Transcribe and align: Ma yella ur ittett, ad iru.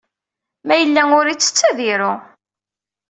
Ma 0.67 0.75
yella 0.77 1.03
ur 1.19 1.25
ittett, 1.27 1.67
ad 1.69 1.79
iru. 1.91 2.13